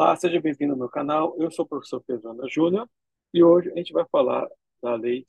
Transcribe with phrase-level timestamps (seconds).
[0.00, 1.34] Olá, seja bem-vindo ao meu canal.
[1.40, 2.88] Eu sou o professor Pedro Ana Júnior
[3.34, 4.48] e hoje a gente vai falar
[4.80, 5.26] da Lei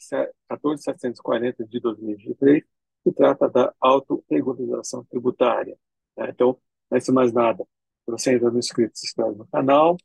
[0.47, 2.63] 14.740 de 2023,
[3.03, 5.75] que trata da autorregularização tributária.
[6.15, 6.29] Né?
[6.29, 6.55] Então,
[6.91, 9.97] antes de mais nada, se você ainda não é inscrito, se inscreve no canal,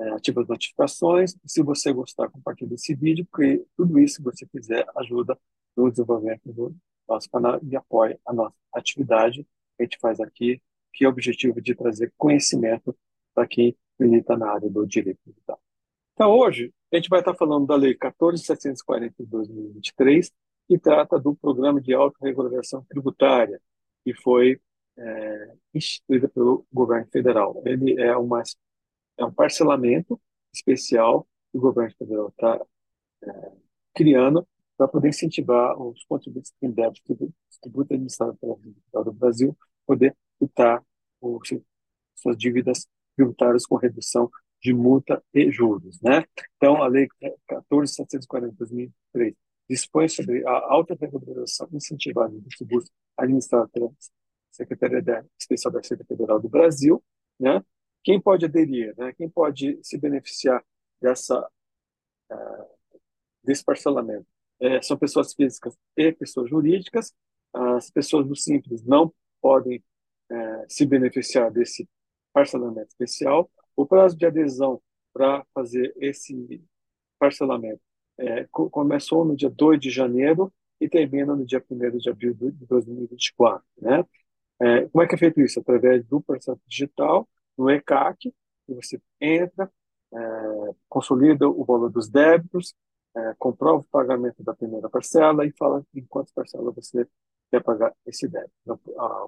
[0.00, 1.34] é, ativa as notificações.
[1.44, 5.38] E se você gostar, compartilhe esse vídeo, porque tudo isso, se você quiser, ajuda
[5.76, 6.74] no desenvolvimento do
[7.06, 9.42] nosso canal e apoia a nossa atividade
[9.76, 10.62] que a gente faz aqui,
[10.94, 12.96] que é o objetivo de trazer conhecimento
[13.34, 15.60] para quem milita na área do direito digital.
[16.14, 20.32] Então, hoje, a gente vai estar falando da Lei 14.740 de 2023,
[20.68, 23.60] que trata do Programa de Autorregulação Tributária,
[24.04, 24.60] que foi
[24.96, 27.62] é, instituída pelo governo federal.
[27.66, 28.42] Ele é, uma,
[29.18, 30.20] é um parcelamento
[30.52, 32.60] especial que o governo federal está
[33.22, 33.52] é,
[33.94, 37.02] criando para poder incentivar os contribuintes que têm débito
[37.60, 40.84] tributo administrado pela do Brasil poder quitar
[42.14, 44.30] suas dívidas tributárias com redução
[44.60, 46.00] de multa e juros.
[46.00, 46.24] Né?
[46.56, 47.08] Então, a Lei
[47.48, 49.34] 14.740 de 2003
[49.68, 53.90] dispõe sobre a alta regularização incentivada dos tributos administrados pela
[54.52, 57.02] Secretaria Especial da Receita Federal do Brasil.
[57.38, 57.62] Né?
[58.04, 58.94] Quem pode aderir?
[58.96, 59.12] Né?
[59.14, 60.64] Quem pode se beneficiar
[61.00, 61.40] dessa,
[62.30, 63.00] uh,
[63.42, 64.26] desse parcelamento?
[64.60, 67.12] É, são pessoas físicas e pessoas jurídicas.
[67.52, 69.82] As pessoas do Simples não podem
[70.30, 71.86] é, se beneficiar desse
[72.36, 73.50] parcelamento especial.
[73.74, 74.78] O prazo de adesão
[75.10, 76.62] para fazer esse
[77.18, 77.80] parcelamento
[78.18, 82.66] é, começou no dia 2 de janeiro e termina no dia 1 de abril de
[82.66, 83.64] 2024.
[83.80, 84.04] Né?
[84.60, 85.60] É, como é que é feito isso?
[85.60, 88.34] Através do processo digital, no ECAC,
[88.68, 89.72] você entra,
[90.12, 90.18] é,
[90.90, 92.74] consolida o valor dos débitos,
[93.16, 97.08] é, comprova o pagamento da primeira parcela e fala em quantas parcelas você
[97.60, 98.52] pagar esse débito.
[98.62, 98.78] Então,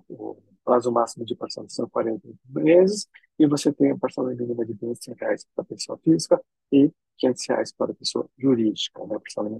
[0.08, 4.74] o prazo máximo de parcela são 40 meses e você tem a parcela mínima de
[4.74, 6.40] 200 reais para a pessoa física
[6.72, 9.50] e 500 reais para a pessoa jurídica, né, parcela.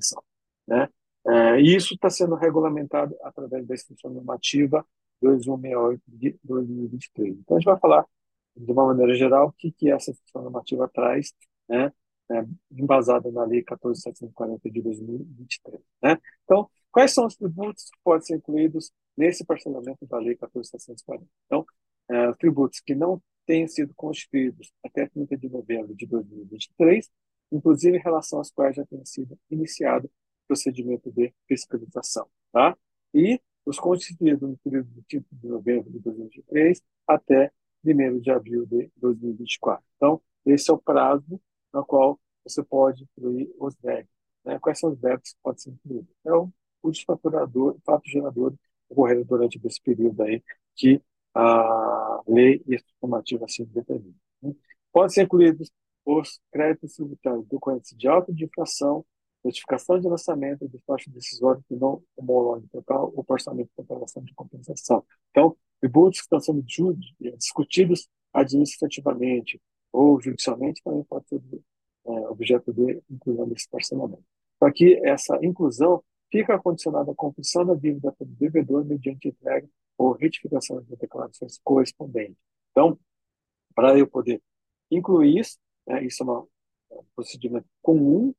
[0.67, 0.89] Né?
[1.27, 4.85] É, isso está sendo regulamentado através da extensão normativa
[5.20, 7.39] 2168 de 2023.
[7.39, 8.06] Então, a gente vai falar,
[8.56, 11.33] de uma maneira geral, o que, que essa extensão normativa traz,
[11.68, 11.92] né,
[12.30, 15.80] é, embasada na Lei 14.740 de 2023.
[16.02, 16.18] Né?
[16.45, 21.26] Então, Quais são os tributos que podem ser incluídos nesse parcelamento da Lei 14.740?
[21.46, 21.66] Então,
[22.10, 27.10] é, tributos que não tenham sido constituídos até 30 de novembro de 2023,
[27.52, 30.10] inclusive em relação aos quais já tenha sido iniciado
[30.46, 32.26] procedimento de fiscalização.
[32.52, 32.76] Tá?
[33.14, 37.52] E os constituídos no período de 30 de novembro de 2023 até
[37.84, 39.84] 1 de abril de 2024.
[39.96, 41.40] Então, esse é o prazo
[41.72, 44.14] no qual você pode incluir os débitos.
[44.44, 44.58] Né?
[44.58, 46.10] Quais são os débitos que podem ser incluídos?
[46.20, 46.52] Então,
[46.83, 48.55] o desfaturador, fato gerador
[48.89, 50.42] ocorreram durante esse período aí
[50.74, 51.00] que
[51.34, 54.14] a lei e a normativa assim determinam.
[54.42, 54.55] Né?
[54.92, 55.70] Podem ser incluídos
[56.05, 59.05] os créditos tributários decorrentes de auto de infração,
[59.44, 65.05] notificação de lançamento e despacho decisório que não homologam total ou parcialmente comparação de compensação.
[65.30, 66.64] Então, tributos que estão sendo
[67.36, 69.61] discutidos administrativamente
[69.92, 71.40] ou judicialmente também pode ser
[72.06, 74.24] é, objeto de inclusão desse parcelamento.
[74.58, 80.12] Para que essa inclusão fica condicionada à confissão da dívida pelo devedor mediante entrega ou
[80.12, 82.36] retificação das declarações correspondentes.
[82.70, 82.98] Então,
[83.74, 84.42] para eu poder
[84.90, 88.34] incluir isso, né, isso é, é um procedimento comum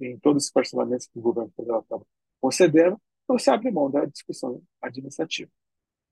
[0.00, 1.98] em todos os parcelamentos que o governo federal está
[2.40, 5.50] concedendo, então você abre mão da discussão administrativa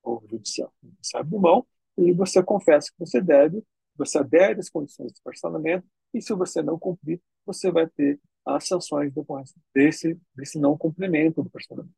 [0.03, 0.73] ou judicial.
[1.01, 1.67] Você abre mão
[1.99, 3.63] e você confessa que você deve,
[3.97, 8.67] você adere às condições de parcelamento e se você não cumprir, você vai ter as
[8.67, 11.93] sanções depois desse, desse não cumprimento do personamento.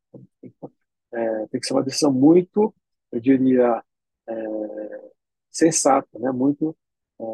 [1.12, 2.74] É, tem que ser uma decisão muito,
[3.12, 3.82] eu diria,
[4.28, 5.10] é,
[5.50, 6.30] sensata, né?
[6.32, 6.76] muito
[7.20, 7.24] é,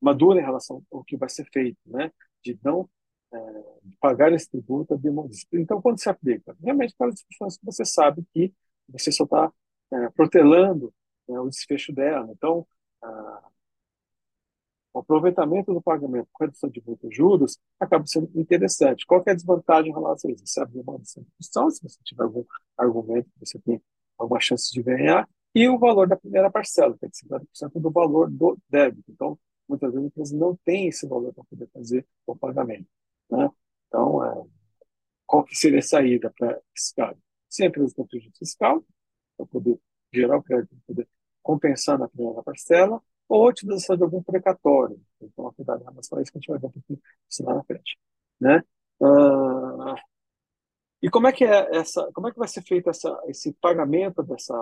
[0.00, 2.12] madura em relação ao que vai ser feito, né?
[2.42, 2.88] de não
[3.32, 3.38] é,
[4.00, 5.00] pagar esse tributo.
[5.52, 6.56] Então, quando se aplica?
[6.62, 8.52] Realmente para as discussões que você sabe que
[8.88, 9.52] você só está
[9.92, 10.92] é, protelando
[11.28, 12.30] né, o desfecho dela.
[12.30, 12.66] Então,
[13.02, 13.48] a,
[14.94, 19.04] o aproveitamento do pagamento com redução de multa e juros acaba sendo interessante.
[19.04, 20.46] Qual é a desvantagem em relação a isso?
[20.46, 22.44] Você abre mão discussão, se você tiver algum
[22.78, 23.82] argumento que você tem
[24.16, 27.90] alguma chance de ganhar, e o valor da primeira parcela, que é de 50% do
[27.90, 29.10] valor do débito.
[29.10, 29.38] Então,
[29.68, 32.86] muitas vezes a empresa não tem esse valor para poder fazer o pagamento.
[33.30, 33.50] Né?
[33.88, 34.44] Então, é,
[35.26, 37.18] qual que seria a saída para esse caso?
[37.48, 38.84] Se a empresa tem prejuízo fiscal,
[39.36, 39.78] para poder
[40.12, 41.08] gerar o crédito, para poder
[41.42, 45.00] compensar na primeira parcela, ou utilização de algum precatório.
[45.20, 47.00] Então, cuidado em relação a isso que a gente vai ver pouquinho
[47.40, 47.98] lá na frente.
[48.40, 48.62] Né?
[49.00, 49.94] Uh,
[51.02, 54.22] e como é que é essa, como é que vai ser feito essa, esse pagamento
[54.22, 54.54] dessa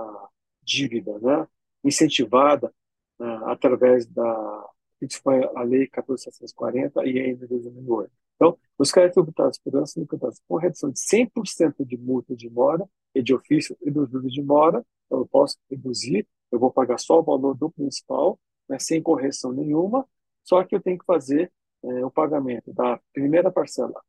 [0.63, 1.47] dívida, né?
[1.85, 2.73] incentivada
[3.19, 4.69] uh, através da
[5.09, 8.13] que foi a Lei 14.740 e ainda 2008.
[8.37, 12.49] Então, os créditos tributados por anos são tributados com redução de 100% de multa de
[12.51, 16.71] mora e de ofício e dos juros de mora, então eu posso reduzir, eu vou
[16.71, 18.39] pagar só o valor do principal,
[18.69, 20.07] né, sem correção nenhuma,
[20.45, 24.01] só que eu tenho que fazer é, o pagamento da primeira parcela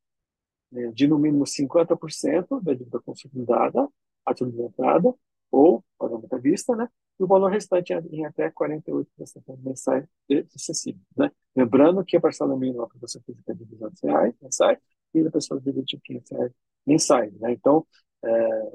[0.71, 3.87] né, de no mínimo 50% da dívida consolidada,
[4.25, 5.13] atualizada,
[5.51, 6.89] ou pagamento à vista, né?
[7.19, 11.31] E o valor restante em até 48% mensais excessivo, né?
[11.55, 14.79] Lembrando que a parcela mínima para você física é de 200 reais mensais
[15.13, 16.51] e a pessoa vive de 500 reais
[16.87, 17.53] mensais, né?
[17.53, 17.85] Então,
[18.25, 18.71] é,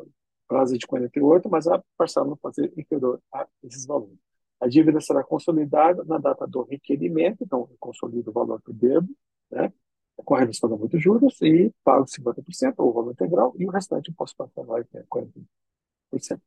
[0.46, 4.27] prazo de 48, mas a parcela não pode ser inferior a esses valores.
[4.60, 8.74] A dívida será consolidada na data do requerimento, então eu consolido o valor que eu
[8.74, 9.08] devo,
[9.50, 9.72] né?
[10.16, 13.70] com a redução de muitos juros e pago 50%, ou o valor integral, e o
[13.70, 16.40] restante eu posso parcelar até 40%.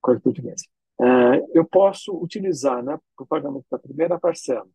[0.00, 0.48] 40 de.
[1.02, 4.66] É, eu posso utilizar né, para o pagamento da primeira parcela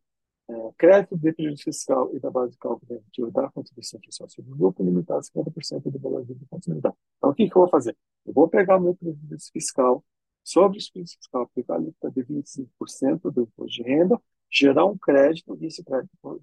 [0.48, 3.00] é, crédito de prejuízo fiscal e da base de cálculo
[3.32, 6.94] da contribuição social sobre o grupo limitado a 50% do valor de continuidade.
[7.18, 7.96] Então, o que, que eu vou fazer?
[8.24, 10.04] Eu vou pegar o meu prejuízo fiscal
[10.46, 14.96] sobre o prejuízo fiscal, aplicar a alíquota de 25% do imposto de renda, gerar um
[14.96, 16.38] crédito e esse crédito vai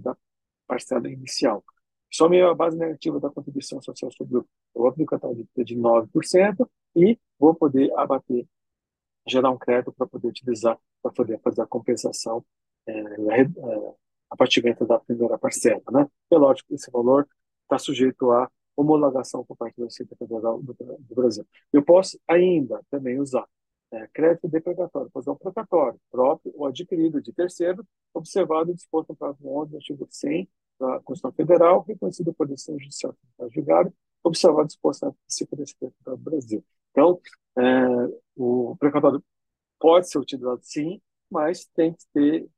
[0.00, 0.16] da
[0.64, 1.64] parcela inicial.
[2.08, 4.46] Some a base negativa da contribuição social sobre o.
[4.74, 8.46] Eu vou aplicar a alíquota de 9% e vou poder abater,
[9.26, 12.44] gerar um crédito para poder utilizar, para poder fazer a compensação,
[12.86, 13.94] é, é,
[14.30, 15.82] a partimento da primeira parcela.
[15.90, 16.06] Né?
[16.30, 17.26] É lógico que esse valor
[17.64, 21.46] está sujeito a homologação por parte da Receita Federal do, do, Brasil.
[21.72, 23.46] Eu posso ainda também usar
[23.90, 29.16] é, crédito deprecatório, fazer um precatório próprio ou adquirido de terceiro, observado e disposto no
[29.16, 30.48] prazo 11 do artigo 100
[30.80, 33.14] da Constituição Federal, reconhecido por decisão judicial
[33.50, 33.92] julgado,
[34.24, 36.64] observado e disposto na Receita Federal do Brasil.
[36.90, 37.20] Então,
[37.58, 37.62] é,
[38.36, 39.22] o precatório
[39.78, 42.48] pode ser utilizado sim, mas tem que ter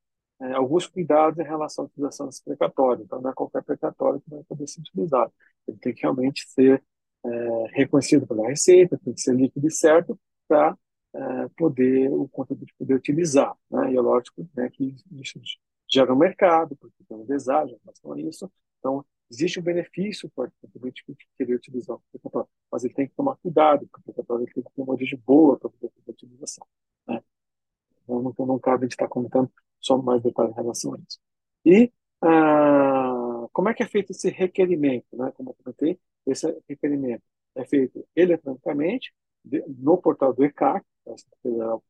[0.44, 3.04] é, alguns cuidados em relação à utilização desse precatório.
[3.04, 5.32] Então, não é qualquer precatório que vai poder ser utilizado.
[5.66, 6.82] Ele tem que realmente ser
[7.24, 10.18] é, reconhecido pela Receita, tem que ser líquido e certo
[10.48, 10.76] para
[11.14, 13.54] é, poder o contribuinte poder utilizar.
[13.70, 13.92] Né?
[13.92, 15.40] E é lógico né, que isso
[15.90, 18.50] gera um mercado, porque tem um desejo em relação a isso.
[18.78, 23.08] Então, Existe um benefício para o contribuinte que querer utilizar o precatório, mas ele tem
[23.08, 26.10] que tomar cuidado, porque o precatório tem que ter uma origem boa para poder fazer
[26.10, 26.66] a utilização.
[27.08, 27.22] Né?
[28.02, 29.50] Então, não, não cabe a gente estar comentando
[29.84, 31.18] só mais detalhes em relação a isso.
[31.64, 31.92] E
[32.22, 35.06] ah, como é que é feito esse requerimento?
[35.12, 35.32] Né?
[35.36, 37.22] Como eu comentei, esse requerimento
[37.54, 39.12] é feito eletronicamente
[39.78, 40.84] no portal do ECAC,
[41.42, 41.84] Federal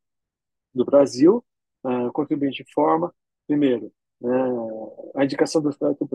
[0.73, 1.43] do Brasil.
[1.83, 3.13] Ah, o contribuinte informa,
[3.47, 4.31] primeiro, né,
[5.15, 6.07] a indicação do crédito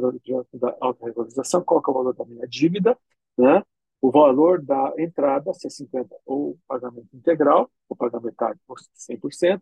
[0.54, 2.98] da autorregularização, qual é o valor da minha dívida,
[3.38, 3.62] né,
[4.00, 9.60] o valor da entrada, se é 50% ou pagamento integral, ou pagamento metade por 100%,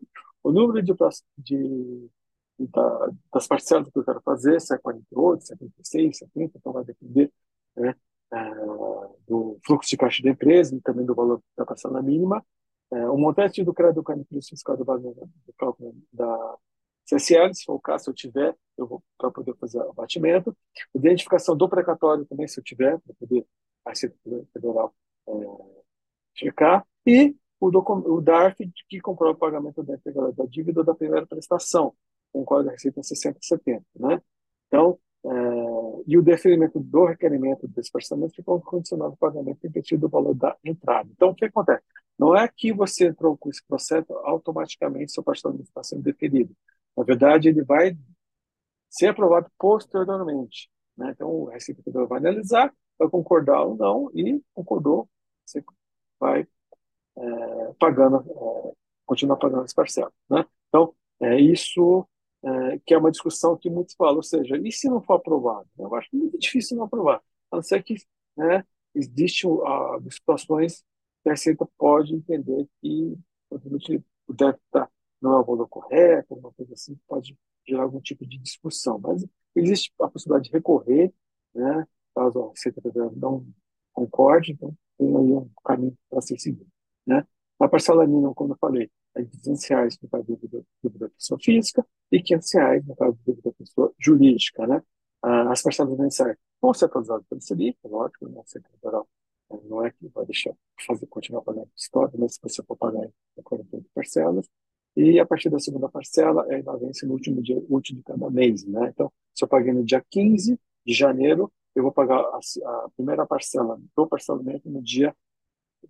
[0.49, 0.95] o número de,
[1.37, 2.11] de,
[2.59, 7.31] da, das parcelas que eu quero fazer, se é 48, 76, 70, então vai depender
[7.77, 7.95] né,
[8.33, 12.45] uh, do fluxo de caixa da empresa e também do valor da parcela mínima.
[12.91, 16.57] Uh, o montante do crédito do fiscal do, do cálculo da
[17.05, 20.57] CSL, se for o caso, se eu tiver, eu vou para poder fazer o batimento.
[20.95, 23.47] Identificação do precatório também, se eu tiver, para poder
[23.85, 24.17] a Receita
[24.53, 24.95] Federal
[25.29, 25.33] é,
[26.35, 26.87] checar.
[27.07, 31.95] E o, o DARF, que comprova o pagamento da da dívida da primeira prestação,
[32.33, 33.85] com o código da Receita 6070.
[33.97, 34.23] Né?
[34.67, 35.29] Então, é,
[36.07, 40.57] e o deferimento do requerimento desse parcelamento ficou condicionado ao pagamento impedido do valor da
[40.65, 41.09] entrada.
[41.13, 41.83] Então, o que acontece?
[42.19, 46.55] Não é que você entrou com esse processo, automaticamente seu parcelamento está sendo deferido.
[46.97, 47.97] Na verdade, ele vai
[48.89, 50.71] ser aprovado posteriormente.
[50.97, 51.11] Né?
[51.15, 55.09] Então, o Receita Federal vai analisar, vai concordar ou não, e concordou,
[55.45, 55.65] você
[56.19, 56.47] vai
[57.19, 58.73] é, pagando, é,
[59.07, 60.13] continuar pagando as parcelas.
[60.31, 60.45] Né?
[60.69, 62.07] Então, é isso
[62.43, 65.69] é, que é uma discussão que muitos falam, ou seja, e se não for aprovado?
[65.79, 67.97] Eu acho muito difícil não aprovar, a não ser que
[68.37, 69.51] né, existem
[70.11, 70.85] situações
[71.23, 73.19] que a Receita pode entender que
[73.51, 78.27] o deve estar não é o valor correto, uma coisa assim, pode gerar algum tipo
[78.27, 78.99] de discussão.
[78.99, 81.13] Mas existe a possibilidade de recorrer,
[81.55, 82.81] né, caso a Receita
[83.17, 83.47] não
[83.93, 86.67] concorde, então tem aí um caminho para ser seguido.
[87.09, 87.27] Né?
[87.59, 91.41] A parcela mínima, como eu falei, é de 200 reais no caso do da pessoa
[91.41, 94.67] física e 500 reais no caso do da pessoa jurídica.
[94.67, 94.83] Né?
[95.23, 98.41] As parcelas mensais vão ser atualizadas pelo Selic, lógico, né?
[98.41, 99.09] Receita Federal
[99.51, 100.53] eh, não é que vai deixar
[100.87, 104.49] fazer continuar pagando história, mas se você for pagar em 48 parcelas,
[104.97, 108.65] e a partir da segunda parcela, ela vence no último dia útil de cada mês.
[108.65, 108.91] Né?
[108.93, 113.25] Então, se eu paguei no dia 15 de janeiro, eu vou pagar a, a primeira
[113.25, 115.15] parcela do parcelamento no dia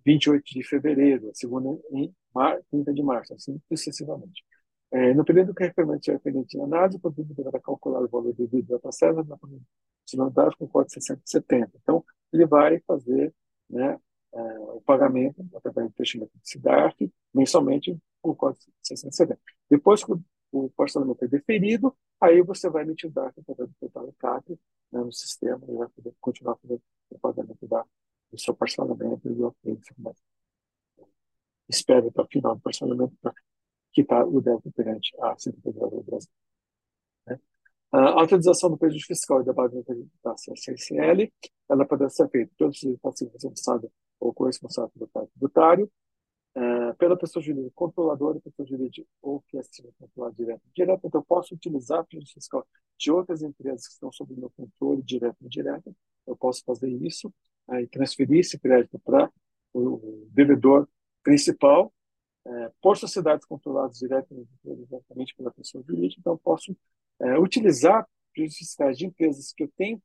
[0.05, 4.43] 28 de fevereiro, a segunda em mar, 30 de março, assim sucessivamente.
[4.91, 8.07] É, no período que a referente é referente em análise, o produto deverá calcular o
[8.07, 11.71] valor devido à parcela na funcionalidade com código 670.
[11.81, 12.03] Então,
[12.33, 13.33] ele vai fazer
[13.69, 13.99] né,
[14.33, 19.39] é, o pagamento através do fechamento de SIDARF mensalmente por código 670.
[19.69, 20.11] Depois que
[20.51, 24.59] o parcelamento é deferido, aí você vai emitir o DARF através do portal CAP
[24.91, 27.85] né, no sistema e vai poder continuar fazendo o pagamento da,
[28.31, 29.55] do seu parcelamento e do
[31.69, 33.33] espera até o final do parcelamento para
[33.93, 36.29] quitar o débito perante a Secretaria do Brasil.
[37.27, 37.39] Né?
[37.91, 39.83] A autorização do prejuízo fiscal e da base
[40.23, 41.31] da CSL,
[41.69, 45.89] ela pode ser feita pelo passivo responsável ou corresponsável do tributário,
[46.57, 51.01] uh, pela pessoa jurídica controladora, pessoa jurídica ou que assina controlado direto e direto.
[51.05, 52.67] Então, eu posso utilizar prejuízo fiscal
[52.97, 55.95] de outras empresas que estão sob meu controle direto e indireto.
[56.27, 57.33] Eu posso fazer isso
[57.69, 59.31] uh, e transferir esse crédito para
[59.73, 60.87] o devedor
[61.23, 61.93] principal
[62.45, 66.75] é, por sociedades controladas diretamente pela pessoa jurídica, então posso
[67.19, 70.01] é, utilizar prejuízos fiscais de empresas que eu tenho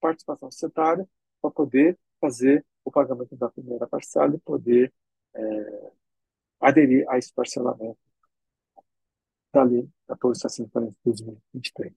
[0.00, 1.08] participação societária
[1.40, 4.92] para poder fazer o pagamento da primeira parcela e poder
[5.34, 5.92] é,
[6.60, 7.98] aderir a esse parcelamento
[9.52, 11.92] da lei 14.440 de 2023.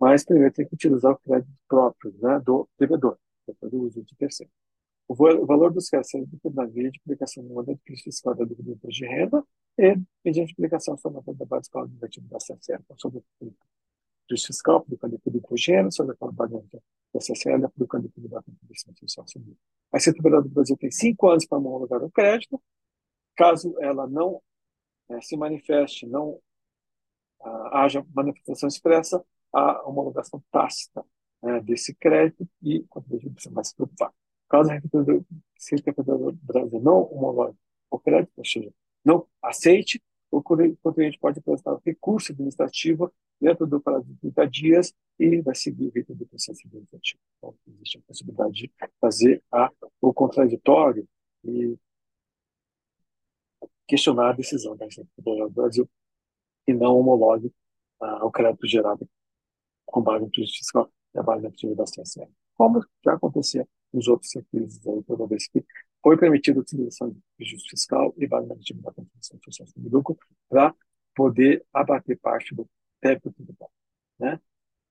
[0.00, 4.14] Mas primeiro tem que utilizar o crédito próprio né, do devedor, depois do uso de
[4.16, 4.52] terceiro.
[5.08, 9.44] O valor dos créditos na via de aplicação do modelo fiscal da dívida de renda
[9.78, 13.52] e mediante aplicação somente da base escola negativa da CSL, sobre o
[14.28, 16.82] crise fiscal, aplicando o imposto de renda, sobre a pagamento
[17.12, 19.56] da CSL, aplicando o da contribuição social civil.
[19.92, 22.60] A Secretaria do Brasil tem cinco anos para homologar o crédito.
[23.36, 24.40] Caso ela não
[25.10, 26.40] é, se manifeste, não
[27.40, 29.22] ah, haja manifestação expressa,
[29.52, 31.04] a homologação tácita
[31.42, 34.12] né, desse crédito e contribuinte precisa mais se preocupar.
[34.48, 34.80] Caso a
[35.56, 37.56] Secretaria do Brasil não homologue
[37.90, 38.72] o crédito, ou seja,
[39.04, 45.40] não aceite, o contribuinte pode apresentar recurso administrativo dentro do prazo de 30 dias e
[45.42, 47.20] vai seguir o rito do processo administrativo.
[47.36, 49.70] Então, existe a possibilidade de fazer a,
[50.00, 51.06] o contraditório
[51.44, 51.76] e
[53.86, 55.90] questionar a decisão da Secretaria do Brasil
[56.66, 57.52] e não homologue
[58.00, 59.08] ah, o crédito gerado
[59.84, 62.30] com base no prejuízo fiscal base na atividade da CSN.
[62.54, 65.64] Como já acontecia nos outros aí, toda vez que
[66.02, 69.38] foi permitida a utilização de prejuízo fiscal e base negativa da contribuição
[69.76, 70.16] de lucro
[70.48, 70.74] para
[71.14, 72.68] poder abater parte do
[73.02, 73.74] débito tributário.
[74.18, 74.40] Né?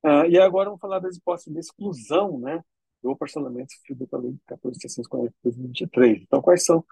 [0.04, 2.64] Ah, e agora vamos falar das hipóteses de exclusão né,
[3.02, 6.22] do parcelamento sofrido pela Lei 14.640 de 2023.
[6.24, 6.84] Então, quais são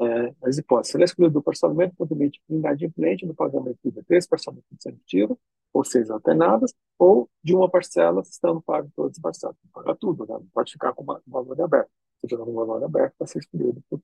[0.00, 0.92] é, as hipóteses?
[0.92, 5.36] Será excluído do parcelamento contribuinte inadimplente no pagamento de três parcelamentos consecutivos,
[5.72, 9.56] ou seja, alternadas, ou de uma parcela estando pago todas as parcelas.
[9.72, 10.34] Paga tudo, né?
[10.34, 11.90] não pode ficar com um valor aberto.
[12.20, 14.00] Se tiver um valor aberto, vai ser excluído por,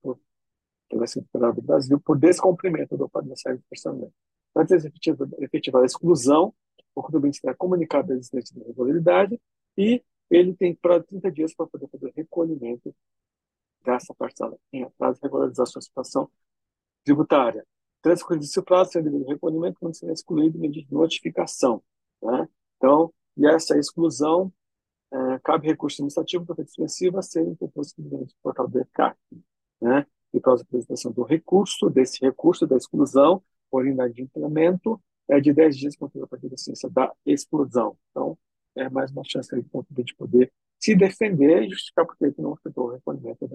[0.00, 0.20] por,
[0.88, 4.14] pela Secretaria do Brasil por descumprimento do Código de Parcelamento.
[4.54, 4.90] Antes de
[5.38, 6.54] efetivar a exclusão,
[6.94, 9.40] o contribuinte será comunicado da existência da irregularidade
[9.76, 12.94] e ele tem de 30 dias para poder fazer recolhimento
[13.84, 16.30] dessa parcela em atraso de regularizar sua situação
[17.04, 17.64] tributária
[18.02, 21.82] transcorrido esse prazo, sendo devido recolhimento, quando será excluído mediante notificação.
[22.22, 22.48] Né?
[22.76, 24.52] Então, e essa exclusão,
[25.12, 29.16] é, cabe recurso administrativo para expressivo a ser interposto no portal do ECAC.
[29.80, 30.06] Né?
[30.32, 35.76] E para a apresentação do recurso, desse recurso da exclusão, por implemento é de 10
[35.76, 37.96] dias contra a partir da ciência da exclusão.
[38.10, 38.38] Então,
[38.74, 42.86] é mais uma chance aí de poder se defender e justificar por que não afetou
[42.86, 43.46] o recolhimento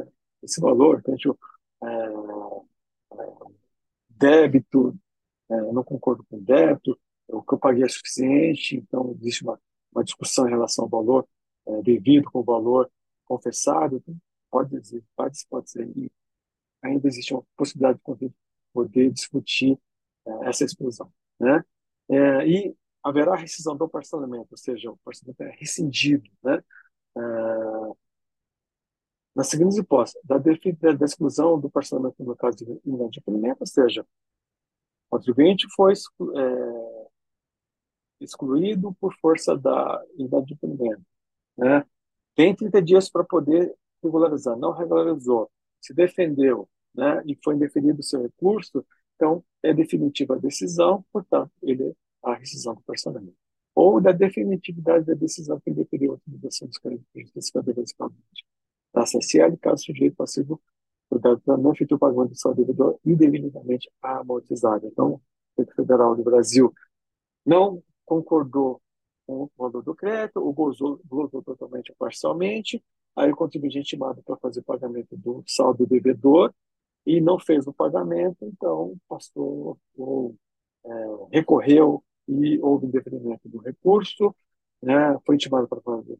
[0.41, 0.99] desse valor.
[0.99, 1.29] Então, a gente,
[1.83, 1.87] é,
[3.17, 3.62] é,
[4.23, 4.97] débito,
[5.49, 9.59] é, eu não concordo com débito, o que eu paguei é suficiente, então existe uma,
[9.91, 11.27] uma discussão em relação ao valor
[11.67, 12.89] é, devido com o valor
[13.25, 14.15] confessado, então,
[14.49, 16.09] pode dizer, pode, pode ser, e
[16.81, 18.33] ainda existe uma possibilidade de poder,
[18.73, 19.77] poder discutir
[20.25, 21.63] é, essa exclusão, né?
[22.09, 26.63] É, e haverá rescisão do parcelamento, ou seja, o parcelamento é rescindido, né?
[27.17, 27.21] É,
[29.35, 35.17] nas seguintes hipóteses, da, da exclusão do parcelamento no caso de inadimplemento, ou seja, o
[35.17, 37.07] contribuinte foi é,
[38.21, 41.03] excluído por força da inadimplemento.
[41.57, 41.85] Né?
[42.35, 43.73] Tem 30 dias para poder
[44.03, 45.49] regularizar, não regularizou,
[45.81, 48.85] se defendeu né, e foi indefinido o seu recurso,
[49.15, 53.35] então é definitiva a decisão, portanto, ele a rescisão do parcelamento.
[53.75, 58.43] Ou da definitividade da decisão que deferiu a utilização dos créditos estabelecimentos
[59.03, 60.61] da CCL, caso sujeito passivo
[61.13, 64.87] portanto, não efetua o pagamento do seu devedor indevidamente amortizado.
[64.87, 65.21] Então,
[65.55, 66.73] o Federal do Brasil
[67.45, 68.81] não concordou
[69.25, 72.83] com o valor do crédito, ou gozou, gozou totalmente ou parcialmente,
[73.15, 76.53] aí o contribuinte é intimado para fazer o pagamento do saldo devedor
[77.05, 80.35] e não fez o pagamento, então passou o
[80.85, 80.89] é,
[81.31, 84.35] recorreu e houve indeferimento do recurso,
[84.81, 86.17] né, foi intimado para fazer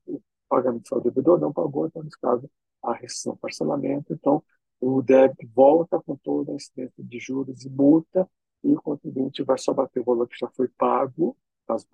[0.54, 2.48] pagamento ao devedor, não pagou, então, nesse caso,
[2.84, 4.14] a rescisão parcelamento.
[4.14, 4.44] Então,
[4.80, 8.30] o débito volta com toda a incidência de juros e multa,
[8.64, 11.36] e o contribuinte vai só bater o valor que já foi pago,
[11.68, 11.88] caso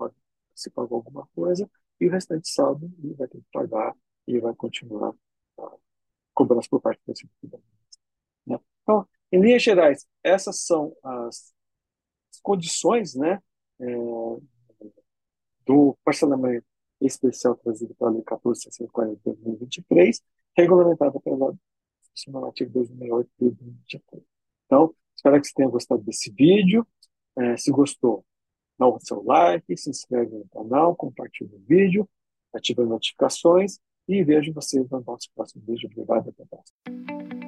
[0.54, 1.70] se pagou alguma coisa,
[2.02, 3.96] e o restante saldo ele vai ter que pagar
[4.28, 5.16] e vai continuar
[5.58, 5.72] a
[6.34, 7.30] cobrança por parte desse
[8.46, 8.60] né?
[8.84, 11.54] Então, em linhas gerais, essas são as
[12.44, 13.42] condições né,
[13.80, 13.86] é,
[15.66, 16.69] do parcelamento
[17.02, 20.22] especial trazido pela Lei 14.640 de 2023,
[20.58, 21.54] regulamentada pela
[22.46, 24.24] artigo 2008 de 2023.
[24.66, 26.86] Então, espero que você tenha gostado desse vídeo.
[27.38, 28.26] É, se gostou,
[28.78, 32.08] dá o seu like, se inscreve no canal, compartilha o vídeo,
[32.54, 35.90] ativa as notificações e vejo vocês no nosso próximo vídeo.
[35.92, 37.39] Obrigado, até mais.